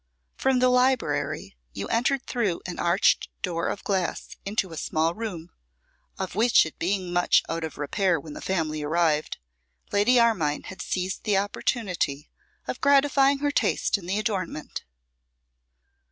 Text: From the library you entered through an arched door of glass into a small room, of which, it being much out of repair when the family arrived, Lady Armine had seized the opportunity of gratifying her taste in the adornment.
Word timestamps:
From 0.35 0.57
the 0.57 0.69
library 0.69 1.55
you 1.73 1.87
entered 1.89 2.25
through 2.25 2.61
an 2.65 2.79
arched 2.79 3.29
door 3.43 3.67
of 3.67 3.83
glass 3.83 4.35
into 4.47 4.71
a 4.71 4.75
small 4.75 5.13
room, 5.13 5.51
of 6.17 6.33
which, 6.33 6.65
it 6.65 6.79
being 6.79 7.13
much 7.13 7.43
out 7.47 7.63
of 7.63 7.77
repair 7.77 8.19
when 8.19 8.33
the 8.33 8.41
family 8.41 8.81
arrived, 8.81 9.37
Lady 9.91 10.19
Armine 10.19 10.63
had 10.63 10.81
seized 10.81 11.23
the 11.23 11.37
opportunity 11.37 12.31
of 12.67 12.81
gratifying 12.81 13.37
her 13.45 13.51
taste 13.51 13.95
in 13.95 14.07
the 14.07 14.17
adornment. 14.17 14.85